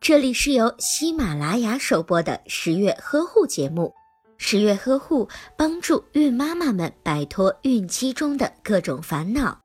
[0.00, 3.94] 这里是由喜马拉雅首播的十月呵护节目。
[4.36, 9.60] 十月呵护帮助孕妈妈们摆脱孕期中的各种烦恼。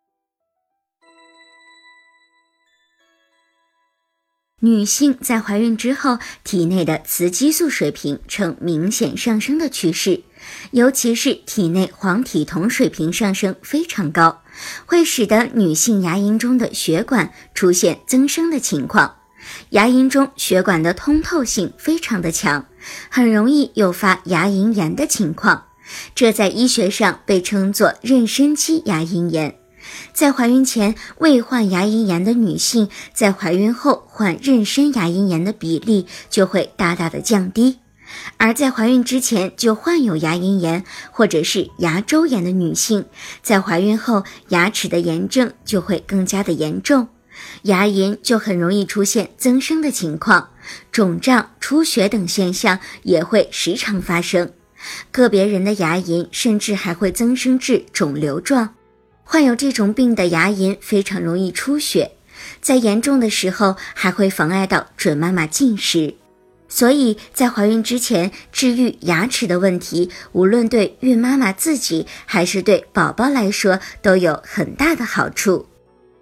[4.61, 10.23] 女性在怀孕之后，体内的雌激素水平呈明显上升的趋势，
[10.71, 14.41] 尤其是体内黄体酮水平上升非常高，
[14.85, 19.18] 会使得女性牙龈中的血管出现增生的情况。
[19.69, 22.65] 牙龈中血管的通透性非常的强，
[23.09, 25.65] 很容易诱发牙龈炎的情况，
[26.15, 29.55] 这在医学上被称作妊娠期牙龈炎。
[30.13, 37.77] 在怀孕前未患牙龈炎的女性，在怀孕后患妊娠牙龈炎的比例就会大大的降低；
[38.37, 43.05] 而在怀孕之前就患有牙龈炎或者是牙周炎的女性，
[43.41, 47.07] 在怀孕后牙齿的炎症就会更加的严重，
[47.63, 50.49] 牙龈就很容易出现增生的情况，
[50.91, 54.53] 肿胀、出血等现象也会时常发生，
[55.11, 58.75] 个别人的牙龈甚至还会增生至肿瘤状。
[59.23, 62.13] 患有这种病的牙龈非常容易出血，
[62.61, 66.15] 在严重的时候还会妨碍到准妈妈进食，
[66.67, 75.67] 所以在怀孕之前治愈牙齿的问题，无论对孕妈妈自己还是对宝宝来说都有很大的好处。